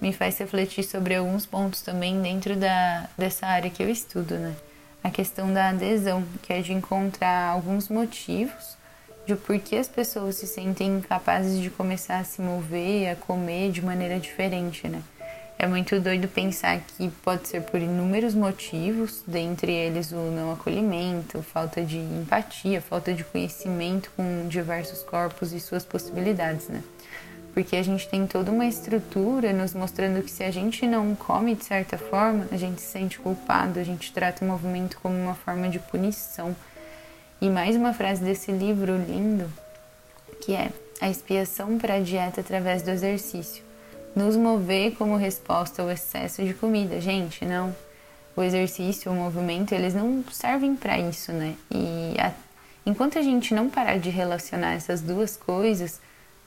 me 0.00 0.12
faz 0.12 0.38
refletir 0.38 0.84
sobre 0.84 1.16
alguns 1.16 1.46
pontos 1.46 1.82
também 1.82 2.22
dentro 2.22 2.54
da, 2.54 3.08
dessa 3.18 3.46
área 3.46 3.70
que 3.70 3.82
eu 3.82 3.90
estudo, 3.90 4.38
né? 4.38 4.54
A 5.02 5.10
questão 5.10 5.52
da 5.52 5.70
adesão, 5.70 6.24
que 6.42 6.52
é 6.52 6.60
de 6.60 6.72
encontrar 6.72 7.48
alguns 7.48 7.88
motivos 7.88 8.76
de 9.26 9.34
por 9.34 9.58
que 9.58 9.76
as 9.76 9.88
pessoas 9.88 10.36
se 10.36 10.46
sentem 10.46 10.98
incapazes 10.98 11.60
de 11.60 11.70
começar 11.70 12.18
a 12.18 12.24
se 12.24 12.42
mover, 12.42 13.10
a 13.10 13.16
comer 13.16 13.70
de 13.70 13.80
maneira 13.80 14.18
diferente, 14.18 14.88
né? 14.88 15.02
É 15.58 15.66
muito 15.66 16.00
doido 16.00 16.26
pensar 16.26 16.80
que 16.80 17.10
pode 17.22 17.46
ser 17.46 17.62
por 17.62 17.80
inúmeros 17.80 18.34
motivos, 18.34 19.22
dentre 19.26 19.70
eles 19.70 20.10
o 20.10 20.16
não 20.16 20.52
acolhimento, 20.52 21.42
falta 21.42 21.82
de 21.82 21.98
empatia, 21.98 22.80
falta 22.80 23.12
de 23.12 23.22
conhecimento 23.22 24.10
com 24.16 24.48
diversos 24.48 25.02
corpos 25.02 25.52
e 25.52 25.60
suas 25.60 25.84
possibilidades, 25.84 26.68
né? 26.68 26.82
Porque 27.52 27.76
a 27.76 27.82
gente 27.82 28.08
tem 28.08 28.26
toda 28.26 28.50
uma 28.50 28.66
estrutura 28.66 29.52
nos 29.52 29.74
mostrando 29.74 30.22
que 30.22 30.30
se 30.30 30.44
a 30.44 30.50
gente 30.50 30.86
não 30.86 31.14
come 31.14 31.54
de 31.54 31.64
certa 31.64 31.98
forma, 31.98 32.46
a 32.52 32.56
gente 32.56 32.80
se 32.80 32.88
sente 32.88 33.18
culpado, 33.18 33.78
a 33.78 33.84
gente 33.84 34.12
trata 34.12 34.44
o 34.44 34.48
movimento 34.48 34.98
como 35.02 35.16
uma 35.16 35.34
forma 35.34 35.68
de 35.68 35.78
punição. 35.78 36.54
E 37.40 37.48
mais 37.48 37.74
uma 37.74 37.92
frase 37.92 38.22
desse 38.22 38.52
livro 38.52 38.96
lindo, 38.96 39.50
que 40.40 40.54
é 40.54 40.70
a 41.00 41.08
expiação 41.08 41.78
para 41.78 41.94
a 41.94 42.00
dieta 42.00 42.40
através 42.40 42.82
do 42.82 42.90
exercício 42.90 43.70
nos 44.14 44.36
mover 44.36 44.92
como 44.96 45.16
resposta 45.16 45.82
ao 45.82 45.90
excesso 45.90 46.44
de 46.44 46.54
comida. 46.54 47.00
Gente, 47.00 47.44
não. 47.44 47.74
O 48.36 48.42
exercício, 48.42 49.10
o 49.10 49.14
movimento, 49.14 49.72
eles 49.72 49.94
não 49.94 50.24
servem 50.30 50.76
para 50.76 50.98
isso, 50.98 51.32
né? 51.32 51.54
E 51.70 52.14
a, 52.18 52.32
enquanto 52.86 53.18
a 53.18 53.22
gente 53.22 53.54
não 53.54 53.68
parar 53.68 53.98
de 53.98 54.08
relacionar 54.08 54.74
essas 54.74 55.00
duas 55.00 55.36
coisas, 55.36 56.00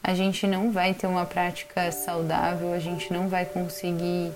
a 0.04 0.14
gente 0.14 0.46
não 0.46 0.70
vai 0.70 0.94
ter 0.94 1.08
uma 1.08 1.26
prática 1.26 1.90
saudável, 1.94 2.74
a 2.74 2.80
gente 2.80 3.12
não 3.14 3.30
vai 3.30 3.46
conseguir 3.46 4.34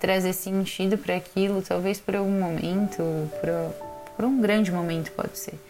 trazer 0.00 0.32
sentido 0.32 0.96
para 0.96 1.16
aquilo, 1.16 1.60
talvez 1.60 2.00
por 2.00 2.16
algum 2.16 2.40
momento, 2.40 3.02
por, 3.38 3.74
por 4.16 4.24
um 4.24 4.40
grande 4.40 4.72
momento 4.72 5.12
pode 5.12 5.38
ser. 5.38 5.60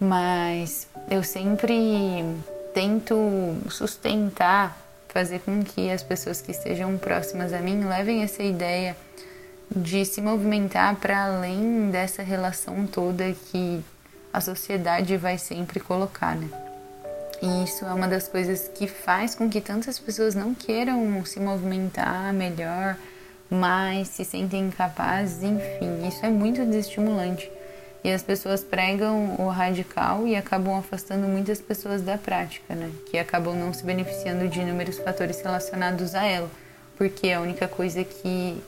Mas 0.00 0.88
eu 1.08 1.22
sempre 1.22 2.24
tento 2.74 3.14
sustentar 3.68 4.76
fazer 5.08 5.40
com 5.40 5.62
que 5.62 5.90
as 5.90 6.02
pessoas 6.02 6.40
que 6.40 6.50
estejam 6.50 6.98
próximas 6.98 7.52
a 7.52 7.60
mim 7.60 7.84
levem 7.84 8.22
essa 8.22 8.42
ideia 8.42 8.96
de 9.70 10.04
se 10.04 10.20
movimentar 10.20 10.96
para 10.96 11.26
além 11.26 11.90
dessa 11.90 12.22
relação 12.22 12.86
toda 12.86 13.32
que 13.32 13.84
a 14.32 14.40
sociedade 14.40 15.16
vai 15.16 15.38
sempre 15.38 15.78
colocar, 15.78 16.34
né? 16.34 16.69
E 17.42 17.64
isso 17.64 17.84
é 17.86 17.92
uma 17.92 18.06
das 18.06 18.28
coisas 18.28 18.68
que 18.74 18.86
faz 18.86 19.34
com 19.34 19.48
que 19.48 19.60
tantas 19.60 19.98
pessoas 19.98 20.34
não 20.34 20.54
queiram 20.54 21.24
se 21.24 21.40
movimentar 21.40 22.32
melhor, 22.34 22.96
mais, 23.48 24.08
se 24.08 24.24
sentem 24.24 24.68
incapazes, 24.68 25.42
enfim, 25.42 26.06
isso 26.06 26.24
é 26.24 26.28
muito 26.28 26.64
desestimulante. 26.64 27.50
E 28.04 28.10
as 28.10 28.22
pessoas 28.22 28.62
pregam 28.62 29.36
o 29.38 29.48
radical 29.48 30.26
e 30.26 30.34
acabam 30.34 30.78
afastando 30.78 31.26
muitas 31.26 31.60
pessoas 31.60 32.00
da 32.00 32.16
prática, 32.16 32.74
né? 32.74 32.90
Que 33.10 33.18
acabam 33.18 33.54
não 33.54 33.72
se 33.74 33.84
beneficiando 33.84 34.48
de 34.48 34.60
inúmeros 34.60 34.98
fatores 34.98 35.40
relacionados 35.42 36.14
a 36.14 36.24
ela, 36.24 36.50
porque 36.96 37.30
a 37.30 37.40
única 37.40 37.68
coisa 37.68 38.02
que 38.04 38.62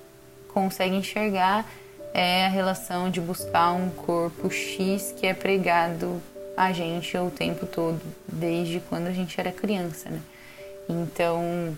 consegue 0.48 0.96
enxergar 0.96 1.64
é 2.12 2.44
a 2.44 2.48
relação 2.48 3.10
de 3.10 3.20
buscar 3.20 3.72
um 3.72 3.88
corpo 3.88 4.50
X 4.50 5.14
que 5.18 5.26
é 5.26 5.32
pregado 5.32 6.20
a 6.56 6.72
gente 6.72 7.16
o 7.16 7.30
tempo 7.30 7.66
todo, 7.66 8.00
desde 8.26 8.80
quando 8.80 9.06
a 9.06 9.12
gente 9.12 9.38
era 9.40 9.50
criança, 9.50 10.10
né? 10.10 10.20
Então, 10.88 11.76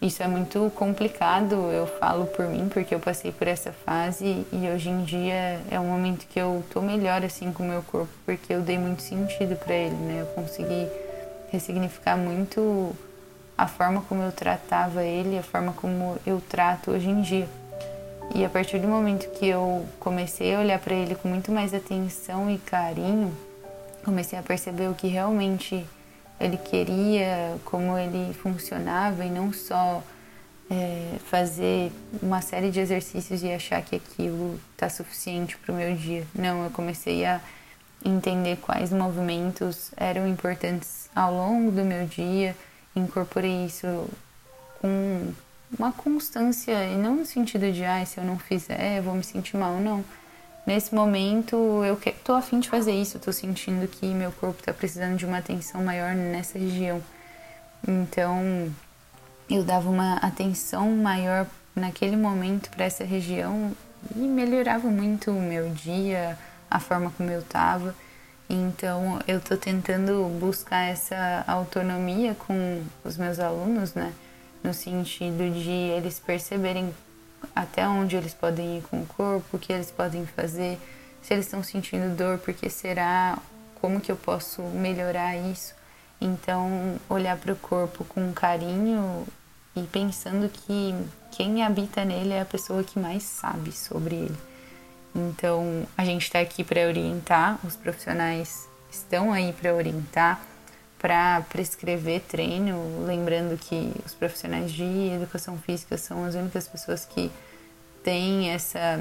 isso 0.00 0.22
é 0.22 0.28
muito 0.28 0.70
complicado, 0.74 1.54
eu 1.72 1.86
falo 1.86 2.26
por 2.26 2.46
mim, 2.46 2.68
porque 2.68 2.94
eu 2.94 3.00
passei 3.00 3.32
por 3.32 3.46
essa 3.48 3.72
fase 3.72 4.46
e 4.52 4.68
hoje 4.72 4.90
em 4.90 5.04
dia 5.04 5.60
é 5.70 5.80
um 5.80 5.86
momento 5.86 6.26
que 6.26 6.38
eu 6.38 6.62
tô 6.70 6.82
melhor 6.82 7.24
assim 7.24 7.52
com 7.52 7.62
o 7.62 7.68
meu 7.68 7.82
corpo, 7.82 8.12
porque 8.24 8.52
eu 8.52 8.60
dei 8.60 8.78
muito 8.78 9.02
sentido 9.02 9.56
para 9.56 9.74
ele, 9.74 9.94
né? 9.94 10.20
Eu 10.22 10.26
consegui 10.26 10.86
ressignificar 11.50 12.16
muito 12.16 12.94
a 13.56 13.66
forma 13.66 14.02
como 14.02 14.22
eu 14.22 14.32
tratava 14.32 15.02
ele, 15.02 15.38
a 15.38 15.42
forma 15.42 15.72
como 15.72 16.18
eu 16.26 16.42
trato 16.46 16.90
hoje 16.90 17.08
em 17.08 17.22
dia. 17.22 17.48
E 18.34 18.44
a 18.44 18.48
partir 18.48 18.78
do 18.78 18.88
momento 18.88 19.30
que 19.30 19.46
eu 19.46 19.86
comecei 19.98 20.54
a 20.54 20.60
olhar 20.60 20.78
para 20.78 20.94
ele 20.94 21.14
com 21.14 21.28
muito 21.28 21.50
mais 21.50 21.72
atenção 21.72 22.50
e 22.50 22.58
carinho, 22.58 23.34
comecei 24.06 24.38
a 24.38 24.42
perceber 24.42 24.88
o 24.88 24.94
que 24.94 25.08
realmente 25.08 25.84
ele 26.38 26.56
queria, 26.56 27.58
como 27.64 27.98
ele 27.98 28.32
funcionava 28.34 29.24
e 29.24 29.30
não 29.30 29.52
só 29.52 30.00
é, 30.70 31.16
fazer 31.28 31.90
uma 32.22 32.40
série 32.40 32.70
de 32.70 32.78
exercícios 32.78 33.42
e 33.42 33.50
achar 33.50 33.82
que 33.82 33.96
aquilo 33.96 34.60
está 34.72 34.88
suficiente 34.88 35.58
para 35.58 35.74
o 35.74 35.76
meu 35.76 35.96
dia. 35.96 36.24
Não, 36.32 36.62
eu 36.62 36.70
comecei 36.70 37.24
a 37.24 37.40
entender 38.04 38.58
quais 38.58 38.92
movimentos 38.92 39.90
eram 39.96 40.28
importantes 40.28 41.10
ao 41.12 41.34
longo 41.34 41.72
do 41.72 41.84
meu 41.84 42.06
dia, 42.06 42.54
incorporei 42.94 43.66
isso 43.66 44.08
com 44.80 45.32
uma 45.76 45.90
constância, 45.90 46.72
e 46.84 46.96
não 46.96 47.16
no 47.16 47.26
sentido 47.26 47.72
de, 47.72 47.84
ah, 47.84 48.04
se 48.06 48.18
eu 48.18 48.24
não 48.24 48.38
fizer, 48.38 48.98
eu 48.98 49.02
vou 49.02 49.16
me 49.16 49.24
sentir 49.24 49.56
mal, 49.56 49.80
não 49.80 50.04
nesse 50.66 50.94
momento 50.94 51.56
eu 51.84 51.96
que, 51.96 52.10
tô 52.12 52.32
afim 52.32 52.60
de 52.60 52.68
fazer 52.68 52.92
isso, 52.92 53.18
tô 53.18 53.32
sentindo 53.32 53.86
que 53.86 54.06
meu 54.06 54.32
corpo 54.32 54.62
tá 54.62 54.72
precisando 54.72 55.16
de 55.16 55.24
uma 55.24 55.38
atenção 55.38 55.84
maior 55.84 56.14
nessa 56.14 56.58
região. 56.58 57.00
Então 57.86 58.70
eu 59.48 59.62
dava 59.62 59.88
uma 59.88 60.14
atenção 60.16 60.90
maior 60.96 61.46
naquele 61.74 62.16
momento 62.16 62.68
para 62.70 62.84
essa 62.84 63.04
região 63.04 63.72
e 64.14 64.18
melhorava 64.18 64.88
muito 64.88 65.30
o 65.30 65.40
meu 65.40 65.70
dia, 65.70 66.36
a 66.70 66.80
forma 66.80 67.12
como 67.16 67.30
eu 67.30 67.42
tava. 67.42 67.94
Então 68.48 69.20
eu 69.26 69.40
tô 69.40 69.56
tentando 69.56 70.28
buscar 70.40 70.84
essa 70.84 71.44
autonomia 71.46 72.34
com 72.34 72.82
os 73.04 73.16
meus 73.16 73.38
alunos, 73.38 73.94
né? 73.94 74.12
No 74.62 74.72
sentido 74.72 75.50
de 75.52 75.70
eles 75.70 76.18
perceberem 76.18 76.92
até 77.54 77.86
onde 77.86 78.16
eles 78.16 78.34
podem 78.34 78.78
ir 78.78 78.82
com 78.82 79.00
o 79.00 79.06
corpo, 79.06 79.56
o 79.56 79.58
que 79.58 79.72
eles 79.72 79.90
podem 79.90 80.26
fazer, 80.26 80.78
se 81.22 81.34
eles 81.34 81.46
estão 81.46 81.62
sentindo 81.62 82.16
dor, 82.16 82.38
porque 82.38 82.70
será, 82.70 83.38
como 83.80 84.00
que 84.00 84.10
eu 84.10 84.16
posso 84.16 84.62
melhorar 84.62 85.36
isso. 85.36 85.74
Então, 86.20 86.96
olhar 87.08 87.36
para 87.36 87.52
o 87.52 87.56
corpo 87.56 88.04
com 88.04 88.32
carinho 88.32 89.26
e 89.74 89.82
pensando 89.82 90.48
que 90.48 90.94
quem 91.32 91.62
habita 91.62 92.04
nele 92.04 92.32
é 92.32 92.40
a 92.40 92.46
pessoa 92.46 92.82
que 92.82 92.98
mais 92.98 93.22
sabe 93.22 93.72
sobre 93.72 94.14
ele. 94.14 94.38
Então, 95.14 95.86
a 95.96 96.04
gente 96.04 96.22
está 96.22 96.40
aqui 96.40 96.64
para 96.64 96.86
orientar, 96.86 97.58
os 97.64 97.76
profissionais 97.76 98.68
estão 98.90 99.32
aí 99.32 99.52
para 99.52 99.74
orientar, 99.74 100.40
para 100.98 101.42
prescrever 101.42 102.22
treino, 102.22 103.04
lembrando 103.06 103.58
que 103.58 103.92
os 104.04 104.14
profissionais 104.14 104.72
de 104.72 104.84
educação 105.14 105.58
física 105.58 105.98
são 105.98 106.24
as 106.24 106.34
únicas 106.34 106.66
pessoas 106.66 107.04
que 107.04 107.30
têm 108.02 108.50
essa 108.50 109.00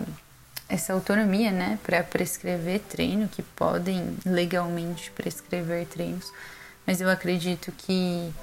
essa 0.67 0.93
autonomia, 0.93 1.51
né, 1.51 1.77
para 1.83 2.03
prescrever 2.03 2.79
treino, 2.79 3.27
que 3.27 3.43
podem 3.43 4.17
legalmente 4.25 5.11
prescrever 5.11 5.85
treinos, 5.85 6.33
mas 6.87 6.99
eu 6.99 7.07
acredito 7.07 7.71
que 7.71 8.33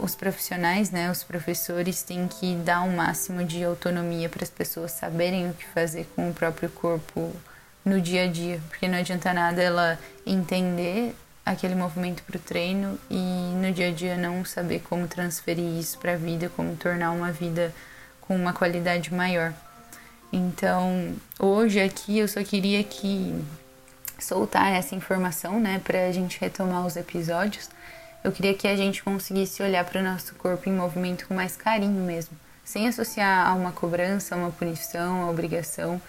os 0.00 0.14
profissionais, 0.14 0.90
né, 0.90 1.10
os 1.10 1.24
professores 1.24 2.02
têm 2.02 2.28
que 2.28 2.54
dar 2.56 2.82
o 2.82 2.86
um 2.86 2.96
máximo 2.96 3.44
de 3.44 3.64
autonomia 3.64 4.28
para 4.28 4.44
as 4.44 4.50
pessoas 4.50 4.92
saberem 4.92 5.50
o 5.50 5.54
que 5.54 5.66
fazer 5.66 6.06
com 6.14 6.30
o 6.30 6.34
próprio 6.34 6.68
corpo 6.70 7.32
no 7.84 8.00
dia 8.00 8.24
a 8.24 8.26
dia, 8.26 8.60
porque 8.68 8.86
não 8.86 8.98
adianta 8.98 9.32
nada 9.32 9.62
ela 9.62 9.98
entender 10.24 11.14
aquele 11.46 11.76
movimento 11.76 12.24
para 12.24 12.36
o 12.36 12.40
treino 12.40 12.98
e 13.08 13.14
no 13.14 13.72
dia 13.72 13.88
a 13.88 13.92
dia 13.92 14.16
não 14.16 14.44
saber 14.44 14.80
como 14.80 15.06
transferir 15.06 15.78
isso 15.78 15.96
para 15.98 16.14
a 16.14 16.16
vida, 16.16 16.50
como 16.56 16.74
tornar 16.74 17.12
uma 17.12 17.30
vida 17.30 17.72
com 18.20 18.34
uma 18.34 18.52
qualidade 18.52 19.14
maior. 19.14 19.54
Então, 20.32 21.14
hoje 21.38 21.80
aqui 21.80 22.18
eu 22.18 22.26
só 22.26 22.42
queria 22.42 22.82
que 22.82 23.40
soltar 24.18 24.72
essa 24.72 24.96
informação, 24.96 25.60
né, 25.60 25.80
para 25.84 26.08
a 26.08 26.12
gente 26.12 26.40
retomar 26.40 26.84
os 26.84 26.96
episódios. 26.96 27.70
Eu 28.24 28.32
queria 28.32 28.52
que 28.52 28.66
a 28.66 28.74
gente 28.74 29.04
conseguisse 29.04 29.62
olhar 29.62 29.84
para 29.84 30.00
o 30.00 30.04
nosso 30.04 30.34
corpo 30.34 30.68
em 30.68 30.72
movimento 30.72 31.28
com 31.28 31.34
mais 31.34 31.54
carinho 31.56 32.02
mesmo, 32.02 32.36
sem 32.64 32.88
associar 32.88 33.46
a 33.46 33.54
uma 33.54 33.70
cobrança, 33.70 34.34
a 34.34 34.38
uma 34.38 34.50
punição, 34.50 35.22
a 35.22 35.30
obrigação. 35.30 36.02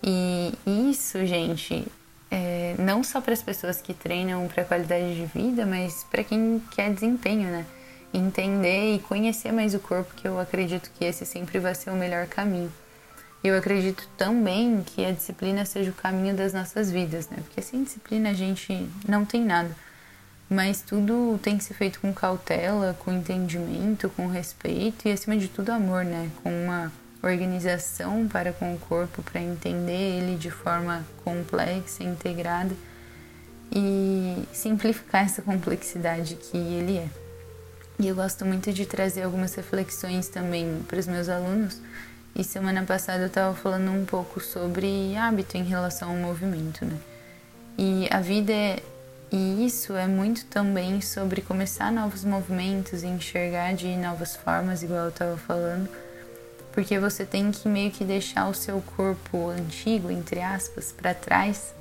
E 0.00 0.54
isso, 0.64 1.26
gente, 1.26 1.84
é, 2.30 2.74
não 2.78 3.02
só 3.02 3.20
para 3.20 3.32
as 3.32 3.42
pessoas 3.42 3.80
que 3.80 3.94
treinam 3.94 4.46
para 4.48 4.64
qualidade 4.64 5.14
de 5.14 5.26
vida, 5.26 5.64
mas 5.64 6.04
para 6.10 6.22
quem 6.22 6.62
quer 6.70 6.92
desempenho, 6.92 7.50
né? 7.50 7.64
Entender 8.12 8.94
e 8.94 8.98
conhecer 8.98 9.52
mais 9.52 9.74
o 9.74 9.78
corpo, 9.78 10.14
que 10.14 10.26
eu 10.26 10.38
acredito 10.38 10.90
que 10.98 11.04
esse 11.04 11.24
sempre 11.26 11.58
vai 11.58 11.74
ser 11.74 11.90
o 11.90 11.96
melhor 11.96 12.26
caminho. 12.26 12.72
Eu 13.42 13.56
acredito 13.56 14.08
também 14.16 14.82
que 14.84 15.04
a 15.04 15.12
disciplina 15.12 15.64
seja 15.64 15.90
o 15.90 15.94
caminho 15.94 16.34
das 16.34 16.52
nossas 16.52 16.90
vidas, 16.90 17.28
né? 17.28 17.36
Porque 17.44 17.62
sem 17.62 17.84
disciplina 17.84 18.30
a 18.30 18.34
gente 18.34 18.88
não 19.06 19.24
tem 19.24 19.44
nada. 19.44 19.70
Mas 20.50 20.80
tudo 20.80 21.38
tem 21.42 21.56
que 21.56 21.64
ser 21.64 21.74
feito 21.74 22.00
com 22.00 22.12
cautela, 22.12 22.96
com 22.98 23.12
entendimento, 23.12 24.08
com 24.10 24.26
respeito 24.26 25.06
e 25.06 25.12
acima 25.12 25.36
de 25.36 25.46
tudo 25.46 25.70
amor, 25.70 26.04
né? 26.04 26.30
Com 26.42 26.50
uma 26.50 26.90
organização 27.22 28.28
para 28.28 28.52
com 28.52 28.74
o 28.74 28.78
corpo, 28.78 29.22
para 29.22 29.40
entender 29.40 30.18
ele 30.18 30.36
de 30.36 30.50
forma 30.50 31.04
complexa, 31.24 32.04
integrada 32.04 32.74
e 33.72 34.44
simplificar 34.52 35.24
essa 35.24 35.42
complexidade 35.42 36.36
que 36.36 36.56
ele 36.56 36.98
é. 36.98 37.08
E 37.98 38.06
eu 38.06 38.14
gosto 38.14 38.46
muito 38.46 38.72
de 38.72 38.86
trazer 38.86 39.22
algumas 39.22 39.54
reflexões 39.54 40.28
também 40.28 40.82
para 40.86 40.98
os 40.98 41.06
meus 41.06 41.28
alunos. 41.28 41.80
E 42.34 42.44
semana 42.44 42.84
passada 42.84 43.24
eu 43.24 43.26
estava 43.26 43.54
falando 43.54 43.90
um 43.90 44.04
pouco 44.04 44.40
sobre 44.40 45.16
hábito 45.16 45.56
em 45.56 45.64
relação 45.64 46.10
ao 46.10 46.16
movimento, 46.16 46.84
né? 46.84 46.96
E 47.76 48.08
a 48.10 48.20
vida 48.20 48.52
é, 48.52 48.80
e 49.32 49.66
isso 49.66 49.96
é 49.96 50.06
muito 50.06 50.44
também 50.46 51.00
sobre 51.00 51.42
começar 51.42 51.90
novos 51.90 52.24
movimentos, 52.24 53.02
enxergar 53.02 53.74
de 53.74 53.88
novas 53.96 54.36
formas, 54.36 54.82
igual 54.82 55.04
eu 55.04 55.08
estava 55.08 55.36
falando 55.36 55.88
porque 56.72 56.98
você 56.98 57.24
tem 57.24 57.50
que 57.50 57.68
meio 57.68 57.90
que 57.90 58.04
deixar 58.04 58.48
o 58.48 58.54
seu 58.54 58.80
corpo 58.96 59.48
antigo, 59.48 60.10
entre 60.10 60.40
aspas, 60.40 60.92
para 60.92 61.14
trás, 61.14 61.74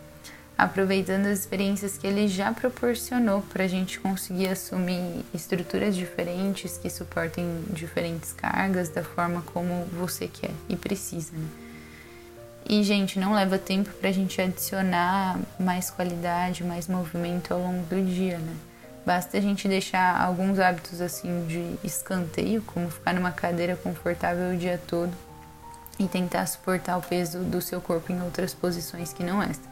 aproveitando 0.57 1.27
as 1.27 1.39
experiências 1.39 1.97
que 1.97 2.07
ele 2.07 2.27
já 2.27 2.51
proporcionou 2.51 3.41
para 3.41 3.63
a 3.63 3.67
gente 3.67 3.99
conseguir 3.99 4.47
assumir 4.47 5.23
estruturas 5.33 5.95
diferentes 5.95 6.77
que 6.77 6.89
suportem 6.89 7.63
diferentes 7.69 8.33
cargas 8.33 8.89
da 8.89 9.03
forma 9.03 9.43
como 9.53 9.85
você 9.93 10.27
quer 10.27 10.51
e 10.67 10.75
precisa, 10.75 11.33
né? 11.33 11.47
E, 12.69 12.83
gente, 12.83 13.17
não 13.17 13.33
leva 13.33 13.57
tempo 13.57 13.89
para 13.91 14.09
a 14.09 14.11
gente 14.11 14.41
adicionar 14.41 15.39
mais 15.57 15.89
qualidade, 15.89 16.65
mais 16.65 16.87
movimento 16.87 17.53
ao 17.53 17.61
longo 17.61 17.85
do 17.85 18.03
dia, 18.03 18.37
né? 18.37 18.53
Basta 19.07 19.37
a 19.37 19.41
gente 19.41 19.69
deixar 19.69 20.21
alguns 20.21 20.59
hábitos 20.59 20.99
assim 20.99 21.47
de 21.47 21.77
escanteio, 21.81 22.61
como 22.63 22.89
ficar 22.89 23.13
numa 23.13 23.31
cadeira 23.31 23.73
confortável 23.77 24.53
o 24.53 24.57
dia 24.57 24.77
todo 24.85 25.13
e 25.97 26.05
tentar 26.09 26.45
suportar 26.45 26.97
o 26.97 27.01
peso 27.01 27.39
do 27.39 27.61
seu 27.61 27.79
corpo 27.79 28.11
em 28.11 28.21
outras 28.21 28.53
posições 28.53 29.13
que 29.13 29.23
não 29.23 29.41
esta. 29.41 29.63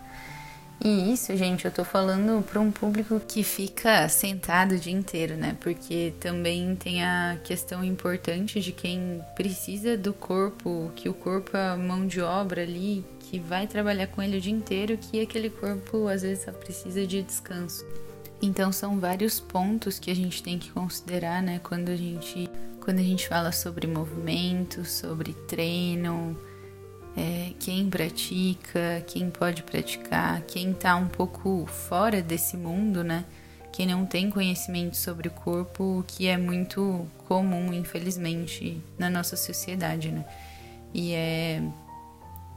E 0.81 1.11
isso, 1.11 1.35
gente, 1.35 1.65
eu 1.65 1.71
tô 1.71 1.83
falando 1.83 2.41
para 2.43 2.61
um 2.61 2.71
público 2.71 3.19
que 3.19 3.43
fica 3.43 4.07
sentado 4.07 4.75
o 4.75 4.79
dia 4.79 4.93
inteiro, 4.93 5.35
né? 5.35 5.57
Porque 5.59 6.13
também 6.21 6.73
tem 6.77 7.03
a 7.03 7.37
questão 7.43 7.83
importante 7.83 8.61
de 8.61 8.71
quem 8.71 9.21
precisa 9.35 9.97
do 9.97 10.13
corpo, 10.13 10.93
que 10.95 11.09
o 11.09 11.13
corpo 11.13 11.57
é 11.57 11.71
a 11.71 11.75
mão 11.75 12.07
de 12.07 12.21
obra 12.21 12.61
ali, 12.61 13.03
que 13.19 13.37
vai 13.37 13.67
trabalhar 13.67 14.07
com 14.07 14.21
ele 14.21 14.37
o 14.37 14.41
dia 14.41 14.53
inteiro, 14.53 14.97
que 14.97 15.21
aquele 15.21 15.49
corpo 15.49 16.07
às 16.07 16.21
vezes 16.21 16.45
só 16.45 16.53
precisa 16.53 17.05
de 17.05 17.21
descanso. 17.21 17.85
Então 18.45 18.71
são 18.71 18.99
vários 18.99 19.39
pontos 19.39 19.97
que 19.97 20.11
a 20.11 20.15
gente 20.15 20.43
tem 20.43 20.59
que 20.59 20.69
considerar, 20.71 21.41
né, 21.41 21.59
quando 21.63 21.89
a 21.89 21.95
gente 21.95 22.49
quando 22.79 22.99
a 22.99 23.03
gente 23.03 23.27
fala 23.27 23.51
sobre 23.51 23.87
movimento, 23.87 24.85
sobre 24.85 25.33
treino, 25.33 26.37
é, 27.17 27.51
quem 27.59 27.89
pratica, 27.89 29.03
quem 29.07 29.31
pode 29.31 29.63
praticar, 29.63 30.43
quem 30.43 30.69
está 30.69 30.95
um 30.95 31.07
pouco 31.07 31.65
fora 31.65 32.21
desse 32.21 32.55
mundo, 32.55 33.03
né? 33.03 33.25
Quem 33.73 33.87
não 33.87 34.05
tem 34.05 34.29
conhecimento 34.29 34.95
sobre 34.95 35.29
o 35.29 35.31
corpo, 35.31 35.99
o 35.99 36.03
que 36.03 36.27
é 36.27 36.37
muito 36.37 37.07
comum, 37.27 37.73
infelizmente, 37.73 38.79
na 38.99 39.09
nossa 39.09 39.35
sociedade, 39.35 40.11
né? 40.11 40.23
E 40.93 41.11
é 41.13 41.63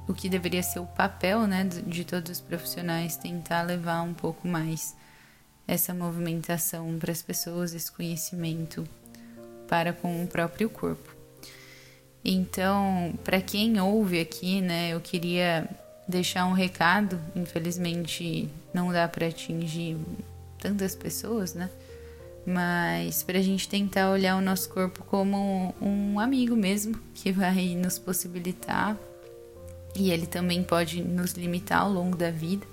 o 0.07 0.13
que 0.13 0.29
deveria 0.29 0.63
ser 0.63 0.81
o 0.81 0.87
papel, 0.87 1.47
né, 1.47 1.65
de 1.65 2.05
todos 2.05 2.31
os 2.31 2.41
profissionais 2.41 3.17
tentar 3.17 3.63
levar 3.63 4.03
um 4.03 4.13
pouco 4.13 4.47
mais 4.47 4.95
essa 5.69 5.93
movimentação 5.93 6.99
para 6.99 7.13
as 7.13 7.21
pessoas, 7.21 7.75
esse 7.75 7.93
conhecimento 7.93 8.89
para 9.69 9.93
com 9.93 10.25
o 10.25 10.27
próprio 10.27 10.71
corpo. 10.71 11.15
Então, 12.25 13.13
para 13.23 13.41
quem 13.41 13.79
ouve 13.81 14.19
aqui, 14.19 14.63
né, 14.63 14.95
eu 14.95 15.01
queria 15.01 15.69
deixar 16.09 16.47
um 16.47 16.55
recado. 16.55 17.21
Infelizmente, 17.37 18.49
não 18.73 18.91
dá 18.91 19.07
para 19.07 19.27
atingir 19.27 19.99
tantas 20.59 20.97
pessoas, 20.97 21.53
né? 21.53 21.69
Mas 22.47 23.23
para 23.23 23.39
a 23.39 23.43
gente 23.43 23.69
tentar 23.69 24.11
olhar 24.11 24.37
o 24.37 24.41
nosso 24.41 24.71
corpo 24.71 25.05
como 25.05 25.75
um 25.83 26.19
amigo 26.19 26.57
mesmo, 26.57 26.99
que 27.15 27.31
vai 27.31 27.75
nos 27.77 27.99
possibilitar 27.99 28.97
e 29.95 30.11
ele 30.11 30.27
também 30.27 30.63
pode 30.63 31.03
nos 31.03 31.33
limitar 31.33 31.83
ao 31.83 31.93
longo 31.93 32.17
da 32.17 32.31
vida. 32.31 32.67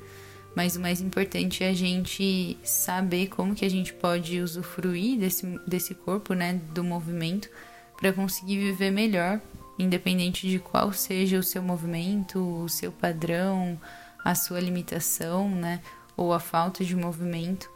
Mas 0.56 0.78
o 0.78 0.80
mais 0.80 1.02
importante 1.02 1.64
é 1.64 1.70
a 1.70 1.74
gente 1.74 2.58
saber 2.64 3.28
como 3.28 3.54
que 3.54 3.66
a 3.66 3.70
gente 3.70 3.94
pode 3.94 4.40
usufruir 4.40 5.20
desse, 5.20 5.46
desse 5.68 5.94
corpo, 5.94 6.34
né, 6.34 6.62
do 6.74 6.84
movimento, 6.84 7.50
para 7.98 8.14
conseguir 8.14 8.58
viver 8.58 8.90
melhor, 8.90 9.42
independente 9.78 10.48
de 10.48 10.58
qual 10.58 10.94
seja 10.94 11.38
o 11.38 11.44
seu 11.44 11.62
movimento, 11.62 12.40
o 12.40 12.70
seu 12.70 12.92
padrão, 12.92 13.80
a 14.24 14.34
sua 14.34 14.62
limitação, 14.62 15.50
né, 15.50 15.82
ou 16.16 16.32
a 16.32 16.40
falta 16.40 16.86
de 16.86 16.96
movimento. 16.96 17.70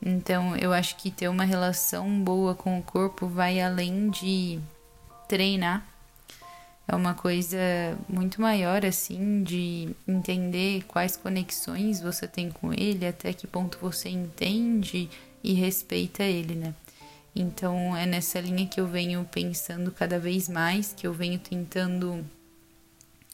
Então, 0.00 0.54
eu 0.56 0.72
acho 0.72 0.96
que 0.96 1.10
ter 1.10 1.28
uma 1.28 1.44
relação 1.44 2.22
boa 2.22 2.54
com 2.54 2.78
o 2.78 2.82
corpo 2.82 3.26
vai 3.26 3.60
além 3.60 4.10
de 4.10 4.60
treinar. 5.28 5.86
É 6.90 6.96
uma 6.96 7.12
coisa 7.12 7.58
muito 8.08 8.40
maior, 8.40 8.84
assim, 8.86 9.42
de 9.42 9.90
entender 10.06 10.82
quais 10.88 11.18
conexões 11.18 12.00
você 12.00 12.26
tem 12.26 12.50
com 12.50 12.72
ele, 12.72 13.06
até 13.06 13.32
que 13.34 13.46
ponto 13.46 13.76
você 13.78 14.08
entende 14.08 15.10
e 15.44 15.52
respeita 15.52 16.22
ele, 16.22 16.54
né? 16.54 16.74
Então, 17.36 17.94
é 17.94 18.06
nessa 18.06 18.40
linha 18.40 18.66
que 18.66 18.80
eu 18.80 18.86
venho 18.86 19.22
pensando 19.30 19.92
cada 19.92 20.18
vez 20.18 20.48
mais, 20.48 20.94
que 20.96 21.06
eu 21.06 21.12
venho 21.12 21.38
tentando 21.38 22.24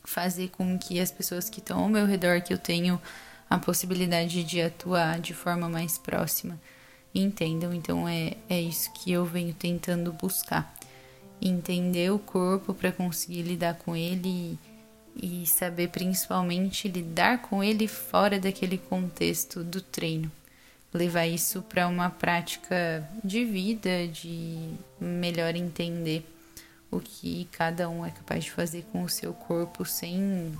fazer 0.03 0.49
com 0.49 0.77
que 0.77 0.99
as 0.99 1.13
pessoas 1.13 1.49
que 1.49 1.61
estão 1.61 1.79
ao 1.79 1.89
meu 1.89 2.07
redor, 2.07 2.43
que 2.43 2.53
eu 2.53 2.59
tenho 2.59 3.01
a 3.49 3.57
possibilidade 3.57 4.43
de 4.43 4.61
atuar 4.61 5.21
de 5.21 5.33
forma 5.33 5.69
mais 5.69 5.97
próxima 5.97 6.59
entendam. 7.15 7.73
Então 7.73 8.09
é, 8.09 8.35
é 8.49 8.61
isso 8.61 8.93
que 8.93 9.13
eu 9.13 9.25
venho 9.25 9.55
tentando 9.55 10.13
buscar. 10.13 10.75
Entender 11.41 12.11
o 12.11 12.19
corpo 12.19 12.73
para 12.73 12.93
conseguir 12.93 13.43
lidar 13.43 13.75
com 13.75 13.95
ele 13.95 14.59
e, 15.17 15.43
e 15.43 15.47
saber 15.47 15.89
principalmente 15.89 16.89
lidar 16.89 17.43
com 17.43 17.63
ele 17.63 17.87
fora 17.87 18.39
daquele 18.39 18.79
contexto 18.79 19.63
do 19.63 19.81
treino. 19.81 20.31
Levar 20.93 21.27
isso 21.27 21.61
para 21.63 21.89
uma 21.89 22.09
prática 22.09 23.07
de 23.23 23.45
vida, 23.45 24.07
de 24.09 24.75
melhor 25.01 25.57
entender 25.57 26.25
o 26.91 27.01
que 27.01 27.49
cada 27.51 27.89
um 27.89 28.07
é 28.07 28.11
capaz 28.11 28.45
de 28.45 28.53
fazer 28.53 28.85
com 28.93 29.03
o 29.03 29.09
seu 29.09 29.33
corpo 29.33 29.85
sem 29.85 30.53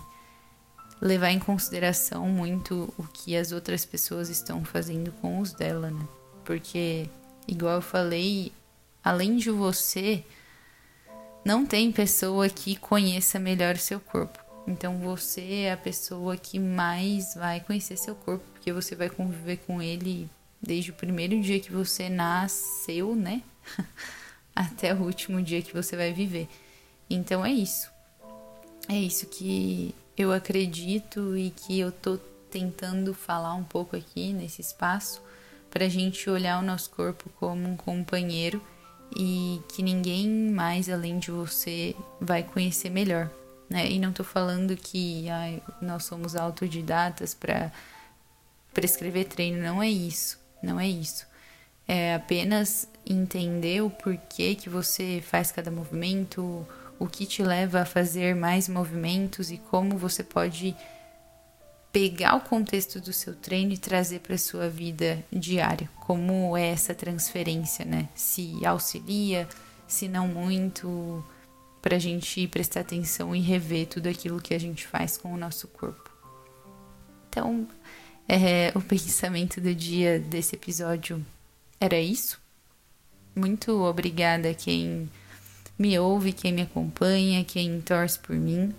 levar 1.01 1.31
em 1.31 1.39
consideração 1.39 2.27
muito 2.29 2.93
o 2.99 3.05
que 3.05 3.37
as 3.37 3.53
outras 3.53 3.85
pessoas 3.85 4.29
estão 4.29 4.65
fazendo 4.65 5.13
com 5.21 5.39
os 5.39 5.53
dela, 5.53 5.91
né? 5.91 6.09
Porque, 6.45 7.09
igual 7.47 7.77
eu 7.77 7.83
falei, 7.83 8.53
além 9.03 9.37
de 9.37 9.51
você, 9.51 10.25
não 11.45 11.67
tem 11.67 11.93
pessoa 11.93 12.49
que 12.49 12.75
conheça 12.77 13.39
melhor 13.39 13.75
o 13.75 13.79
seu 13.79 14.01
corpo. 14.01 14.39
Então 14.67 14.99
você 14.99 15.65
é 15.65 15.73
a 15.73 15.77
pessoa 15.77 16.37
que 16.37 16.59
mais 16.59 17.35
vai 17.35 17.61
conhecer 17.61 17.99
seu 17.99 18.15
corpo, 18.15 18.45
porque 18.53 18.73
você 18.73 18.97
vai 18.97 19.11
conviver 19.11 19.59
com 19.59 19.83
ele 19.83 20.29
desde 20.61 20.91
o 20.91 20.95
primeiro 20.95 21.39
dia 21.43 21.61
que 21.61 21.71
você 21.71 22.09
nasceu, 22.09 23.15
né? 23.15 23.43
Até 24.57 24.95
o 24.95 25.03
último 25.03 25.43
dia 25.43 25.61
que 25.61 25.75
você 25.75 25.97
vai 25.97 26.13
viver. 26.13 26.49
Então 27.11 27.45
é 27.45 27.53
isso. 27.53 27.91
É 28.89 28.97
isso 28.97 29.27
que 29.27 29.95
eu 30.17 30.33
acredito 30.33 31.37
e 31.37 31.51
que 31.51 31.79
eu 31.79 31.93
tô 31.93 32.17
tentando 32.51 33.13
falar 33.13 33.55
um 33.55 33.65
pouco 33.65 33.97
aqui 33.97 34.33
nesse 34.33 34.63
espaço 34.63 35.21
para 35.71 35.89
gente 35.89 36.31
olhar 36.31 36.59
o 36.61 36.65
nosso 36.65 36.89
corpo 36.91 37.29
como 37.39 37.69
um 37.69 37.77
companheiro 37.77 38.63
e 39.17 39.61
que 39.69 39.83
ninguém 39.83 40.29
mais 40.51 40.89
além 40.89 41.19
de 41.19 41.31
você 41.31 41.95
vai 42.21 42.43
conhecer 42.43 42.91
melhor. 42.91 43.31
Né? 43.69 43.91
E 43.91 43.99
não 43.99 44.13
tô 44.13 44.23
falando 44.23 44.77
que 44.77 45.29
ai, 45.29 45.63
nós 45.81 46.05
somos 46.05 46.37
autodidatas 46.37 47.35
para 47.35 47.73
prescrever 48.73 49.27
treino, 49.27 49.63
não 49.63 49.83
é 49.83 49.89
isso, 49.89 50.39
não 50.63 50.79
é 50.79 50.89
isso. 50.89 51.27
É 51.87 52.15
apenas 52.15 52.89
entender 53.07 53.83
o 53.83 53.91
porquê 53.91 54.55
que 54.55 54.69
você 54.69 55.23
faz 55.25 55.53
cada 55.53 55.71
movimento, 55.71 56.67
o 56.99 57.07
que 57.07 57.27
te 57.27 57.43
leva 57.43 57.81
a 57.81 57.87
fazer 57.87 58.35
mais 58.35 58.69
movimentos 58.69 59.51
e 59.51 59.59
como 59.59 59.99
você 59.99 60.23
pode 60.23 60.75
pegar 61.95 62.35
o 62.35 62.41
contexto 62.41 63.01
do 63.01 63.13
seu 63.13 63.37
treino 63.37 63.73
e 63.73 63.79
trazer 63.79 64.19
para 64.19 64.37
sua 64.37 64.69
vida 64.69 65.25
diária. 65.33 65.89
Como 66.01 66.57
é 66.57 66.67
essa 66.67 66.93
transferência, 66.93 67.85
né? 67.85 68.09
Se 68.17 68.67
auxilia, 68.67 69.49
se 69.87 70.09
não 70.09 70.27
muito, 70.27 71.25
para 71.81 71.95
a 71.95 71.99
gente 72.01 72.49
prestar 72.49 72.81
atenção 72.81 73.33
e 73.33 73.41
rever 73.41 73.87
tudo 73.87 74.09
aquilo 74.09 74.41
que 74.41 74.53
a 74.53 74.59
gente 74.59 74.85
faz 74.85 75.17
com 75.17 75.33
o 75.33 75.37
nosso 75.37 75.69
corpo. 75.69 76.11
Então, 77.29 77.65
é, 78.29 78.73
o 78.75 78.81
pensamento 78.81 79.61
do 79.61 79.73
dia 79.73 80.19
desse 80.19 80.57
episódio 80.57 81.25
era 81.79 82.01
isso. 82.01 82.41
Muito 83.37 83.71
obrigada 83.85 84.51
a 84.51 84.55
quem 84.55 85.09
me 85.79 85.97
ouve, 85.97 86.33
quem 86.33 86.53
me 86.53 86.63
acompanha, 86.63 87.45
quem 87.45 87.81
torce 87.81 88.19
por 88.19 88.35
mim. 88.35 88.75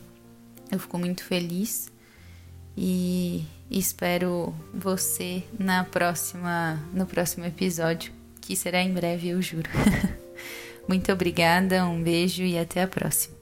Eu 0.70 0.80
fico 0.80 0.98
muito 0.98 1.24
feliz 1.24 1.95
e 2.78 3.44
espero 3.70 4.54
você 4.74 5.44
na 5.58 5.84
próxima 5.84 6.80
no 6.94 7.06
próximo 7.06 7.46
episódio, 7.46 8.12
que 8.42 8.56
será 8.56 8.82
em 8.82 8.94
breve, 8.94 9.30
eu 9.30 9.42
juro. 9.42 9.70
muito 10.88 11.12
obrigada, 11.12 11.86
um 11.86 12.02
beijo 12.02 12.44
e 12.44 12.58
até 12.58 12.84
a 12.84 12.88
próxima. 12.88 13.35